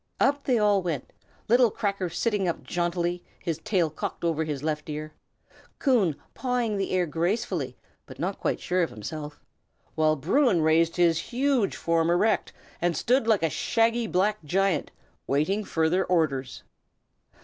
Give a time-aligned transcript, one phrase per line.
[0.19, 1.13] Up they all went,
[1.47, 5.13] little Cracker sitting up jauntily, his tail cocked over his left ear,
[5.77, 7.77] Coon pawing the air gracefully,
[8.07, 9.39] but not quite sure of himself;
[9.93, 12.51] while Bruin raised his huge form erect,
[12.81, 14.89] and stood like a shaggy black giant,
[15.27, 16.63] waiting further orders.